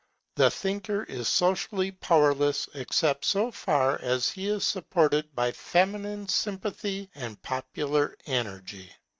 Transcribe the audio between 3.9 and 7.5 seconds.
as he is supported by feminine sympathy and